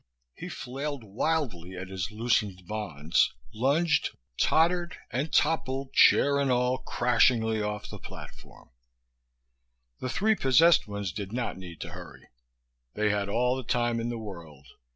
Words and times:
He 0.33 0.49
flailed 0.49 1.03
wildly 1.03 1.77
at 1.77 1.89
his 1.89 2.09
loosened 2.09 2.65
bonds, 2.65 3.35
lunged, 3.53 4.17
tottered 4.35 4.97
and 5.11 5.31
toppled, 5.31 5.93
chair 5.93 6.39
and 6.39 6.49
all, 6.49 6.79
crashingly 6.79 7.61
off 7.61 7.87
the 7.91 7.99
platform. 7.99 8.71
The 9.99 10.09
three 10.09 10.33
possessed 10.33 10.87
ones 10.87 11.11
did 11.11 11.31
not 11.31 11.55
need 11.59 11.79
to 11.81 11.91
hurry. 11.91 12.29
They 12.95 13.11
had 13.11 13.29
all 13.29 13.55
the 13.55 13.61
time 13.63 13.99
in 13.99 14.09
the 14.09 14.17
world. 14.17 14.65